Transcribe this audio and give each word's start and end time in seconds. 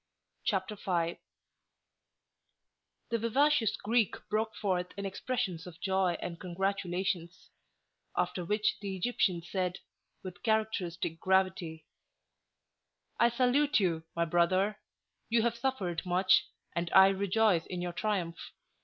CHAPTER 0.45 0.77
V 0.77 1.19
The 3.11 3.19
vivacious 3.19 3.77
Greek 3.77 4.15
broke 4.31 4.55
forth 4.55 4.87
in 4.97 5.05
expressions 5.05 5.67
of 5.67 5.79
joy 5.79 6.17
and 6.21 6.39
congratulations; 6.39 7.51
after 8.17 8.43
which 8.43 8.79
the 8.79 8.95
Egyptian 8.97 9.43
said, 9.43 9.77
with 10.23 10.41
characteristic 10.41 11.19
gravity: 11.19 11.85
"I 13.19 13.29
salute 13.29 13.79
you, 13.79 14.01
my 14.15 14.25
brother. 14.25 14.79
You 15.29 15.43
have 15.43 15.55
suffered 15.55 16.03
much, 16.03 16.47
and 16.75 16.89
I 16.93 17.09
rejoice 17.09 17.67
in 17.67 17.79
your 17.79 17.93
triumph. 17.93 18.39